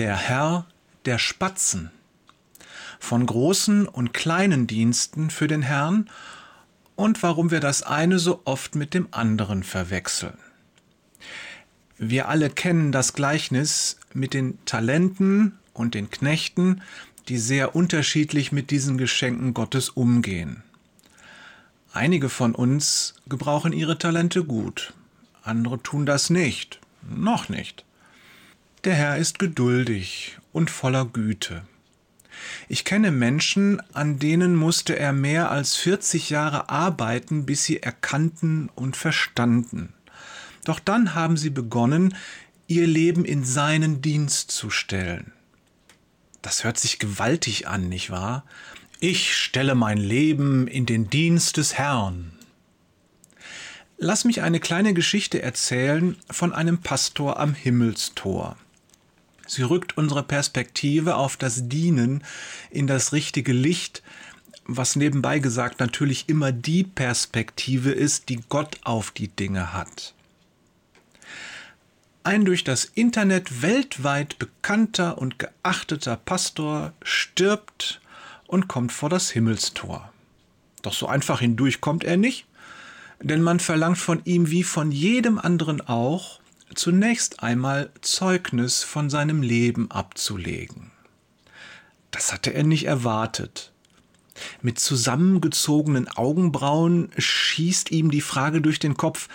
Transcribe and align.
Der 0.00 0.16
Herr 0.16 0.64
der 1.04 1.18
Spatzen. 1.18 1.90
Von 2.98 3.26
großen 3.26 3.86
und 3.86 4.14
kleinen 4.14 4.66
Diensten 4.66 5.28
für 5.28 5.46
den 5.46 5.60
Herrn 5.60 6.08
und 6.96 7.22
warum 7.22 7.50
wir 7.50 7.60
das 7.60 7.82
eine 7.82 8.18
so 8.18 8.40
oft 8.46 8.76
mit 8.76 8.94
dem 8.94 9.08
anderen 9.10 9.62
verwechseln. 9.62 10.38
Wir 11.98 12.28
alle 12.28 12.48
kennen 12.48 12.92
das 12.92 13.12
Gleichnis 13.12 13.98
mit 14.14 14.32
den 14.32 14.58
Talenten 14.64 15.58
und 15.74 15.92
den 15.92 16.10
Knechten, 16.10 16.80
die 17.28 17.36
sehr 17.36 17.76
unterschiedlich 17.76 18.52
mit 18.52 18.70
diesen 18.70 18.96
Geschenken 18.96 19.52
Gottes 19.52 19.90
umgehen. 19.90 20.62
Einige 21.92 22.30
von 22.30 22.54
uns 22.54 23.16
gebrauchen 23.28 23.74
ihre 23.74 23.98
Talente 23.98 24.44
gut, 24.44 24.94
andere 25.42 25.82
tun 25.82 26.06
das 26.06 26.30
nicht, 26.30 26.80
noch 27.02 27.50
nicht. 27.50 27.84
Der 28.84 28.94
Herr 28.94 29.18
ist 29.18 29.38
geduldig 29.38 30.38
und 30.52 30.70
voller 30.70 31.04
Güte. 31.04 31.64
Ich 32.66 32.86
kenne 32.86 33.10
Menschen, 33.10 33.82
an 33.92 34.18
denen 34.18 34.56
musste 34.56 34.98
er 34.98 35.12
mehr 35.12 35.50
als 35.50 35.76
40 35.76 36.30
Jahre 36.30 36.70
arbeiten, 36.70 37.44
bis 37.44 37.64
sie 37.64 37.82
erkannten 37.82 38.70
und 38.74 38.96
verstanden. 38.96 39.92
Doch 40.64 40.80
dann 40.80 41.14
haben 41.14 41.36
sie 41.36 41.50
begonnen, 41.50 42.16
ihr 42.68 42.86
Leben 42.86 43.26
in 43.26 43.44
seinen 43.44 44.00
Dienst 44.00 44.50
zu 44.50 44.70
stellen. 44.70 45.32
Das 46.40 46.64
hört 46.64 46.78
sich 46.78 46.98
gewaltig 46.98 47.68
an, 47.68 47.90
nicht 47.90 48.08
wahr? 48.08 48.44
Ich 48.98 49.36
stelle 49.36 49.74
mein 49.74 49.98
Leben 49.98 50.66
in 50.66 50.86
den 50.86 51.10
Dienst 51.10 51.58
des 51.58 51.74
Herrn. 51.74 52.32
Lass 53.98 54.24
mich 54.24 54.40
eine 54.40 54.58
kleine 54.58 54.94
Geschichte 54.94 55.42
erzählen 55.42 56.16
von 56.30 56.54
einem 56.54 56.78
Pastor 56.78 57.38
am 57.38 57.52
Himmelstor. 57.52 58.56
Sie 59.50 59.62
rückt 59.62 59.96
unsere 59.96 60.22
Perspektive 60.22 61.16
auf 61.16 61.36
das 61.36 61.68
Dienen 61.68 62.22
in 62.70 62.86
das 62.86 63.12
richtige 63.12 63.52
Licht, 63.52 64.00
was 64.64 64.94
nebenbei 64.94 65.40
gesagt 65.40 65.80
natürlich 65.80 66.28
immer 66.28 66.52
die 66.52 66.84
Perspektive 66.84 67.90
ist, 67.90 68.28
die 68.28 68.38
Gott 68.48 68.78
auf 68.84 69.10
die 69.10 69.26
Dinge 69.26 69.72
hat. 69.72 70.14
Ein 72.22 72.44
durch 72.44 72.62
das 72.62 72.84
Internet 72.84 73.60
weltweit 73.60 74.38
bekannter 74.38 75.18
und 75.18 75.40
geachteter 75.40 76.16
Pastor 76.16 76.92
stirbt 77.02 78.00
und 78.46 78.68
kommt 78.68 78.92
vor 78.92 79.08
das 79.08 79.30
Himmelstor. 79.30 80.12
Doch 80.82 80.92
so 80.92 81.08
einfach 81.08 81.40
hindurch 81.40 81.80
kommt 81.80 82.04
er 82.04 82.16
nicht, 82.16 82.46
denn 83.20 83.42
man 83.42 83.58
verlangt 83.58 83.98
von 83.98 84.20
ihm 84.24 84.48
wie 84.48 84.62
von 84.62 84.92
jedem 84.92 85.40
anderen 85.40 85.80
auch, 85.80 86.39
zunächst 86.74 87.42
einmal 87.42 87.90
Zeugnis 88.00 88.82
von 88.82 89.10
seinem 89.10 89.42
Leben 89.42 89.90
abzulegen. 89.90 90.90
Das 92.10 92.32
hatte 92.32 92.52
er 92.52 92.64
nicht 92.64 92.84
erwartet. 92.84 93.72
Mit 94.62 94.78
zusammengezogenen 94.78 96.08
Augenbrauen 96.08 97.10
schießt 97.16 97.90
ihm 97.90 98.10
die 98.10 98.20
Frage 98.20 98.60
durch 98.60 98.78
den 98.78 98.96
Kopf 98.96 99.28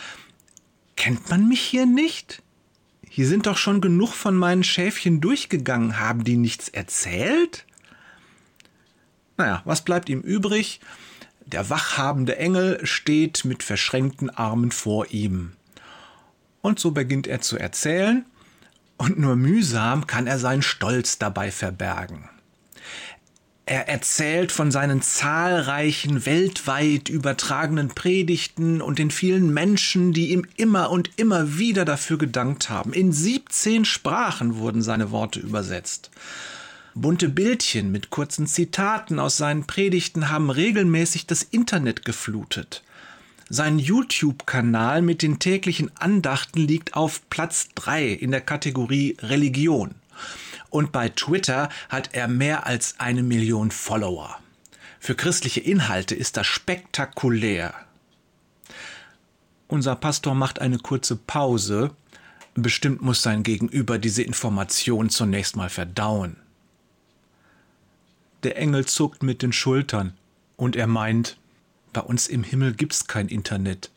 Kennt 0.95 1.30
man 1.30 1.47
mich 1.47 1.61
hier 1.61 1.86
nicht? 1.86 2.41
Hier 3.09 3.28
sind 3.28 3.45
doch 3.45 3.58
schon 3.58 3.81
genug 3.81 4.13
von 4.13 4.36
meinen 4.36 4.63
Schäfchen 4.63 5.22
durchgegangen, 5.22 6.00
haben 6.00 6.23
die 6.23 6.38
nichts 6.38 6.69
erzählt? 6.69 7.66
Naja, 9.38 9.61
was 9.66 9.83
bleibt 9.83 10.09
ihm 10.09 10.22
übrig? 10.22 10.80
Der 11.45 11.69
wachhabende 11.69 12.38
Engel 12.38 12.80
steht 12.86 13.45
mit 13.45 13.61
verschränkten 13.61 14.30
Armen 14.30 14.72
vor 14.72 15.11
ihm. 15.11 15.53
Und 16.66 16.80
so 16.80 16.89
beginnt 16.89 17.27
er 17.27 17.41
zu 17.41 17.59
erzählen, 17.59 18.25
und 18.97 19.19
nur 19.19 19.35
mühsam 19.35 20.08
kann 20.08 20.25
er 20.25 20.39
seinen 20.39 20.63
Stolz 20.63 21.19
dabei 21.19 21.52
verbergen. 21.52 22.27
Er 23.67 23.88
erzählt 23.88 24.51
von 24.51 24.72
seinen 24.72 25.03
zahlreichen 25.03 26.25
weltweit 26.25 27.07
übertragenen 27.07 27.89
Predigten 27.89 28.81
und 28.81 28.97
den 28.97 29.12
vielen 29.12 29.53
Menschen, 29.53 30.12
die 30.12 30.31
ihm 30.31 30.44
immer 30.56 30.89
und 30.89 31.12
immer 31.17 31.59
wieder 31.59 31.85
dafür 31.85 32.17
gedankt 32.17 32.68
haben. 32.72 32.94
In 32.94 33.12
17 33.12 33.85
Sprachen 33.85 34.57
wurden 34.57 34.81
seine 34.81 35.12
Worte 35.12 35.41
übersetzt. 35.41 36.09
Bunte 36.95 37.29
Bildchen 37.29 37.91
mit 37.91 38.09
kurzen 38.09 38.47
Zitaten 38.47 39.19
aus 39.19 39.38
seinen 39.38 39.68
Predigten 39.68 40.31
haben 40.31 40.50
regelmäßig 40.50 41.28
das 41.28 41.44
Internet 41.44 42.06
geflutet. 42.06 42.81
Sein 43.50 43.78
YouTube-Kanal 43.78 45.03
mit 45.03 45.22
den 45.22 45.38
täglichen 45.38 45.95
Andachten 45.97 46.61
liegt 46.61 46.95
auf 46.95 47.29
Platz 47.29 47.69
3 47.75 48.07
in 48.07 48.31
der 48.31 48.41
Kategorie 48.41 49.17
Religion. 49.22 49.94
Und 50.72 50.91
bei 50.91 51.09
Twitter 51.09 51.69
hat 51.89 52.09
er 52.13 52.28
mehr 52.28 52.66
als 52.66 52.95
eine 53.00 53.22
Million 53.22 53.69
Follower. 53.69 54.39
Für 55.00 55.13
christliche 55.13 55.59
Inhalte 55.59 56.16
ist 56.16 56.38
das 56.38 56.47
spektakulär. 56.47 57.75
Unser 59.67 59.95
Pastor 59.95 60.33
macht 60.33 60.59
eine 60.59 60.79
kurze 60.79 61.16
Pause. 61.16 61.91
Bestimmt 62.56 63.03
muss 63.03 63.22
sein 63.22 63.44
Gegenüber 63.44 64.00
diese 64.00 64.23
Information 64.23 65.12
zunächst 65.12 65.56
mal 65.56 65.69
verdauen. 65.69 66.38
Der 68.41 68.57
Engel 68.57 68.88
zuckt 68.88 69.22
mit 69.22 69.44
den 69.44 69.53
Schultern 69.53 70.13
und 70.56 70.75
er 70.75 70.88
meint, 70.88 71.38
bei 71.95 72.01
uns 72.01 72.28
im 72.28 72.44
Himmel 72.44 72.73
gibt 72.73 72.91
es 72.91 73.07
kein 73.07 73.29
Internet. 73.29 73.89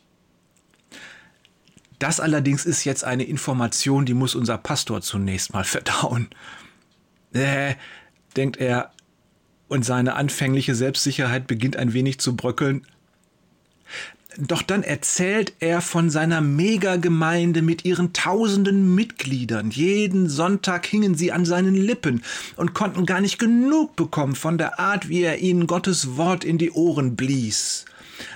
Das 1.99 2.21
allerdings 2.21 2.65
ist 2.65 2.85
jetzt 2.85 3.03
eine 3.03 3.25
Information, 3.25 4.07
die 4.07 4.15
muss 4.15 4.37
unser 4.37 4.57
Pastor 4.57 5.03
zunächst 5.03 5.53
mal 5.53 5.65
verdauen. 5.65 6.29
Äh, 7.33 7.75
denkt 8.37 8.59
er, 8.59 8.93
und 9.67 9.85
seine 9.85 10.15
anfängliche 10.15 10.75
Selbstsicherheit 10.77 11.47
beginnt 11.49 11.77
ein 11.77 11.93
wenig 11.93 12.21
zu 12.21 12.37
bröckeln. 12.37 12.87
Doch 14.37 14.63
dann 14.63 14.83
erzählt 14.83 15.55
er 15.59 15.81
von 15.81 16.11
seiner 16.11 16.43
Megagemeinde 16.43 17.63
mit 17.63 17.85
ihren 17.85 18.13
tausenden 18.13 18.95
Mitgliedern. 18.95 19.71
Jeden 19.71 20.29
Sonntag 20.29 20.87
hingen 20.87 21.15
sie 21.15 21.33
an 21.33 21.47
seinen 21.47 21.75
Lippen 21.75 22.23
und 22.57 22.75
konnten 22.75 23.07
gar 23.07 23.21
nicht 23.23 23.39
genug 23.39 23.97
bekommen 23.97 24.35
von 24.35 24.59
der 24.59 24.79
Art, 24.79 25.09
wie 25.09 25.23
er 25.23 25.39
ihnen 25.39 25.67
Gottes 25.67 26.17
Wort 26.17 26.45
in 26.45 26.59
die 26.59 26.71
Ohren 26.73 27.17
blies. 27.17 27.87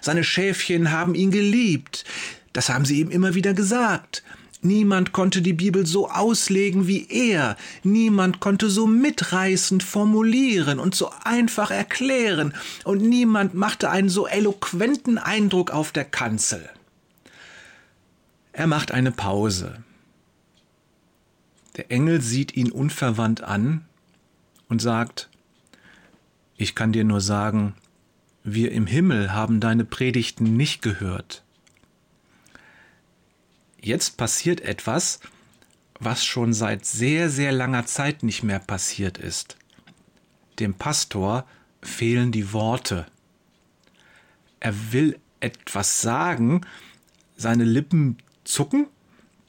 Seine 0.01 0.25
Schäfchen 0.25 0.91
haben 0.91 1.15
ihn 1.15 1.31
geliebt. 1.31 2.05
Das 2.53 2.71
haben 2.71 2.85
sie 2.85 3.01
ihm 3.01 3.11
immer 3.11 3.35
wieder 3.35 3.53
gesagt. 3.53 4.23
Niemand 4.65 5.11
konnte 5.11 5.43
die 5.43 5.53
Bibel 5.53 5.87
so 5.87 6.09
auslegen 6.09 6.87
wie 6.87 7.09
er. 7.09 7.56
Niemand 7.83 8.39
konnte 8.39 8.71
so 8.71 8.87
mitreißend 8.87 9.83
formulieren 9.83 10.78
und 10.78 10.95
so 10.95 11.11
einfach 11.25 11.73
erklären. 11.73 12.55
Und 12.84 13.03
niemand 13.03 13.55
machte 13.55 13.91
einen 13.91 14.09
so 14.09 14.28
eloquenten 14.28 15.19
Eindruck 15.19 15.73
auf 15.73 15.91
der 15.91 16.05
Kanzel. 16.05 16.71
Er 18.53 18.69
macht 18.69 18.93
eine 18.93 19.11
Pause. 19.11 19.83
Der 21.77 21.91
Engel 21.91 22.21
sieht 22.21 22.56
ihn 22.56 22.71
unverwandt 22.71 23.43
an 23.43 23.84
und 24.69 24.81
sagt, 24.81 25.29
ich 26.56 26.77
kann 26.77 26.93
dir 26.93 27.03
nur 27.03 27.21
sagen, 27.21 27.75
wir 28.44 28.71
im 28.71 28.87
Himmel 28.87 29.33
haben 29.33 29.59
deine 29.59 29.84
Predigten 29.84 30.56
nicht 30.56 30.83
gehört 30.83 31.43
jetzt 33.82 34.16
passiert 34.16 34.60
etwas, 34.60 35.20
was 36.00 36.25
schon 36.25 36.53
seit 36.53 36.87
sehr, 36.87 37.28
sehr 37.28 37.53
langer 37.53 37.87
Zeit 37.87 38.22
nicht 38.22 38.43
mehr 38.43 38.59
passiert 38.59 39.19
ist. 39.19 39.56
Dem 40.59 40.75
Pastor 40.75 41.44
fehlen 41.82 42.32
die 42.32 42.53
Worte. 42.53 43.06
Er 44.60 44.93
will 44.93 45.19
etwas 45.41 46.00
sagen, 46.00 46.62
seine 47.37 47.65
Lippen 47.65 48.19
zucken, 48.44 48.87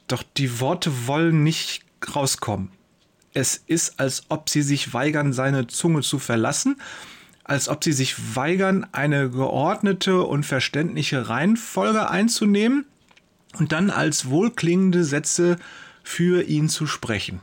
doch 0.08 0.22
die 0.36 0.60
Worte 0.60 1.06
wollen 1.06 1.42
nicht 1.42 1.84
rauskommen. 2.14 2.70
Es 3.32 3.56
ist, 3.66 3.98
als 3.98 4.24
ob 4.28 4.48
sie 4.48 4.62
sich 4.62 4.92
weigern, 4.92 5.32
seine 5.32 5.66
Zunge 5.66 6.02
zu 6.02 6.18
verlassen, 6.18 6.80
als 7.42 7.68
ob 7.68 7.84
sie 7.84 7.92
sich 7.92 8.36
weigern, 8.36 8.86
eine 8.92 9.30
geordnete 9.30 10.22
und 10.22 10.44
verständliche 10.44 11.28
Reihenfolge 11.28 12.08
einzunehmen 12.08 12.86
und 13.54 13.72
dann 13.72 13.90
als 13.90 14.28
wohlklingende 14.28 15.04
Sätze 15.04 15.58
für 16.02 16.42
ihn 16.42 16.68
zu 16.68 16.86
sprechen. 16.86 17.40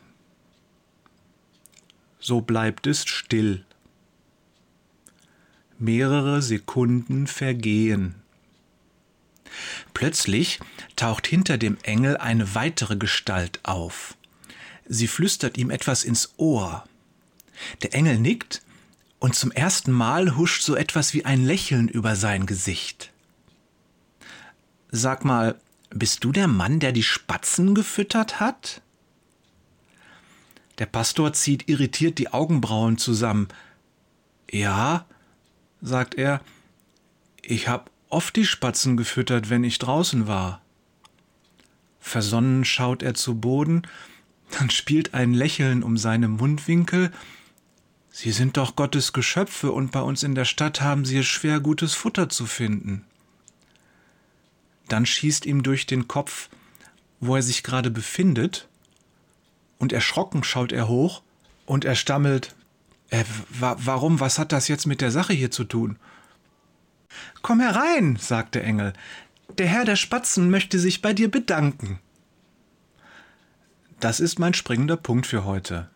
So 2.20 2.42
bleibt 2.42 2.86
es 2.88 3.06
still. 3.06 3.66
Mehrere 5.80 6.42
Sekunden 6.42 7.26
vergehen. 7.26 8.16
Plötzlich 9.94 10.60
taucht 10.96 11.28
hinter 11.28 11.58
dem 11.58 11.78
Engel 11.84 12.18
eine 12.18 12.54
weitere 12.56 12.96
Gestalt 12.96 13.60
auf. 13.64 14.16
Sie 14.88 15.08
flüstert 15.08 15.58
ihm 15.58 15.70
etwas 15.70 16.04
ins 16.04 16.34
Ohr. 16.38 16.86
Der 17.82 17.94
Engel 17.94 18.20
nickt 18.20 18.62
und 19.20 19.36
zum 19.36 19.52
ersten 19.52 19.92
Mal 19.92 20.36
huscht 20.38 20.62
so 20.62 20.76
etwas 20.76 21.14
wie 21.14 21.26
ein 21.26 21.46
Lächeln 21.46 21.88
über 21.88 22.16
sein 22.16 22.46
Gesicht. 22.46 23.12
Sag 24.92 25.26
mal, 25.26 25.60
bist 25.94 26.24
du 26.24 26.32
der 26.32 26.48
Mann, 26.48 26.80
der 26.80 26.92
die 26.92 27.04
Spatzen 27.04 27.76
gefüttert 27.76 28.40
hat? 28.40 28.82
Der 30.80 30.86
Pastor 30.86 31.34
zieht 31.34 31.70
irritiert 31.70 32.18
die 32.18 32.34
Augenbrauen 32.34 32.98
zusammen. 32.98 33.50
Ja, 34.50 35.06
sagt 35.82 36.16
er, 36.16 36.42
ich 37.42 37.68
hab 37.68 37.92
oft 38.10 38.36
die 38.36 38.46
Spatzen 38.46 38.98
gefüttert, 38.98 39.50
wenn 39.50 39.64
ich 39.64 39.80
draußen 39.80 40.28
war. 40.28 40.62
Versonnen 42.00 42.66
schaut 42.66 43.04
er 43.04 43.14
zu 43.14 43.40
Boden, 43.40 43.84
dann 44.58 44.70
spielt 44.70 45.14
ein 45.14 45.34
Lächeln 45.34 45.84
um 45.84 45.98
seine 45.98 46.28
Mundwinkel. 46.28 47.12
Sie 48.10 48.32
sind 48.32 48.58
doch 48.58 48.76
Gottes 48.76 49.14
Geschöpfe 49.14 49.72
und 49.72 49.92
bei 49.92 50.02
uns 50.02 50.24
in 50.24 50.36
der 50.36 50.46
Stadt 50.46 50.82
haben 50.82 51.06
sie 51.06 51.20
es 51.20 51.28
schwer, 51.28 51.60
gutes 51.60 51.94
Futter 51.94 52.28
zu 52.28 52.46
finden. 52.46 53.06
Dann 54.92 55.06
schießt 55.06 55.46
ihm 55.46 55.64
durch 55.64 55.86
den 55.86 56.10
Kopf, 56.10 56.50
wo 57.22 57.38
er 57.38 57.42
sich 57.42 57.64
gerade 57.64 57.90
befindet, 57.90 58.68
und 59.80 59.94
erschrocken 59.94 60.44
schaut 60.44 60.74
er 60.74 60.90
hoch 60.90 61.22
und 61.66 61.86
er 61.86 61.96
stammelt, 61.96 62.54
äh, 63.10 63.24
wa 63.50 63.78
warum, 63.80 64.20
was 64.20 64.38
hat 64.38 64.52
das 64.52 64.68
jetzt 64.68 64.86
mit 64.86 65.00
der 65.00 65.10
Sache 65.10 65.32
hier 65.32 65.50
zu 65.50 65.64
tun? 65.64 65.96
Komm 67.42 67.62
herein, 67.62 68.18
sagt 68.18 68.54
der 68.54 68.66
Engel, 68.66 68.92
der 69.58 69.68
Herr 69.68 69.86
der 69.86 69.96
Spatzen 69.96 70.50
möchte 70.50 70.78
sich 70.78 71.02
bei 71.02 71.14
dir 71.14 71.32
bedanken. 71.32 72.02
Das 74.02 74.20
ist 74.20 74.40
mein 74.40 74.54
springender 74.54 74.98
Punkt 74.98 75.26
für 75.26 75.46
heute. 75.46 75.90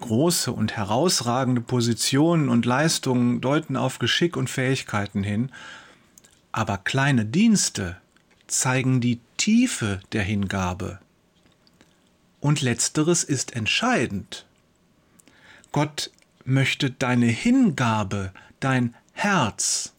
Große 0.00 0.52
und 0.52 0.76
herausragende 0.76 1.62
Positionen 1.62 2.50
und 2.50 2.66
Leistungen 2.66 3.40
deuten 3.40 3.78
auf 3.78 3.98
Geschick 3.98 4.36
und 4.36 4.50
Fähigkeiten 4.50 5.22
hin, 5.22 5.50
aber 6.58 6.76
kleine 6.76 7.24
Dienste 7.24 7.98
zeigen 8.48 9.00
die 9.00 9.20
Tiefe 9.36 10.00
der 10.10 10.24
Hingabe. 10.24 10.98
Und 12.40 12.62
letzteres 12.62 13.22
ist 13.22 13.54
entscheidend. 13.54 14.44
Gott 15.70 16.10
möchte 16.44 16.90
deine 16.90 17.26
Hingabe, 17.26 18.32
dein 18.58 18.96
Herz. 19.12 19.92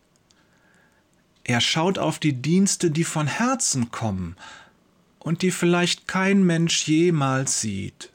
Er 1.45 1.61
schaut 1.61 1.97
auf 1.97 2.19
die 2.19 2.33
Dienste, 2.33 2.91
die 2.91 3.05
von 3.05 3.27
Herzen 3.27 3.89
kommen 3.89 4.35
und 5.19 5.43
die 5.43 5.51
vielleicht 5.51 6.09
kein 6.09 6.43
Mensch 6.43 6.85
jemals 6.89 7.61
sieht, 7.61 8.11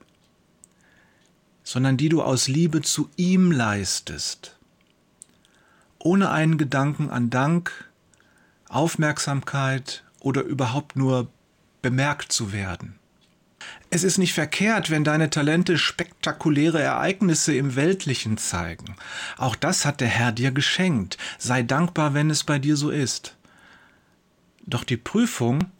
sondern 1.63 1.97
die 1.97 2.11
du 2.11 2.21
aus 2.21 2.47
Liebe 2.47 2.83
zu 2.83 3.09
ihm 3.17 3.51
leistest, 3.51 4.59
ohne 5.99 6.31
einen 6.31 6.59
Gedanken 6.59 7.09
an 7.09 7.31
Dank, 7.31 7.89
Aufmerksamkeit 8.75 10.05
oder 10.21 10.43
überhaupt 10.43 10.97
nur 10.97 11.29
bemerkt 11.83 12.33
zu 12.33 12.53
werden. 12.53 12.99
Es 13.91 14.03
ist 14.03 14.19
nicht 14.19 14.35
verkehrt, 14.35 14.91
wenn 14.91 15.05
deine 15.05 15.31
Talente 15.31 15.79
spektakuläre 15.79 16.83
Ereignisse 16.83 17.55
im 17.55 17.77
Weltlichen 17.77 18.37
zeigen. 18.37 18.97
Auch 19.39 19.55
das 19.55 19.85
hat 19.85 20.01
der 20.01 20.09
Herr 20.09 20.33
dir 20.33 20.51
geschenkt. 20.51 21.17
Sei 21.39 21.63
dankbar, 21.63 22.13
wenn 22.15 22.31
es 22.31 22.43
bei 22.43 22.59
dir 22.59 22.77
so 22.77 22.91
ist. 22.91 23.37
Doch 24.67 24.83
die 24.83 24.97
Prüfung 24.97 25.71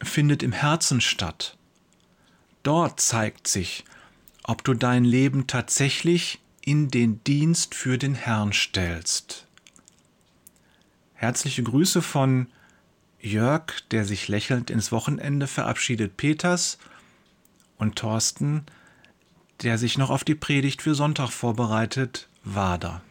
findet 0.00 0.42
im 0.42 0.52
Herzen 0.52 1.00
statt. 1.00 1.56
Dort 2.62 3.00
zeigt 3.00 3.48
sich, 3.48 3.84
ob 4.44 4.62
du 4.62 4.74
dein 4.74 5.04
Leben 5.04 5.46
tatsächlich 5.46 6.40
in 6.60 6.88
den 6.88 7.24
Dienst 7.24 7.74
für 7.74 7.98
den 7.98 8.14
Herrn 8.14 8.52
stellst. 8.52 9.47
Herzliche 11.20 11.64
Grüße 11.64 12.00
von 12.00 12.46
Jörg, 13.18 13.80
der 13.90 14.04
sich 14.04 14.28
lächelnd 14.28 14.70
ins 14.70 14.92
Wochenende 14.92 15.48
verabschiedet 15.48 16.16
Peters 16.16 16.78
und 17.76 17.96
Thorsten, 17.96 18.66
der 19.64 19.78
sich 19.78 19.98
noch 19.98 20.10
auf 20.10 20.22
die 20.22 20.36
Predigt 20.36 20.80
für 20.80 20.94
Sonntag 20.94 21.30
vorbereitet, 21.30 22.28
Wader. 22.44 23.02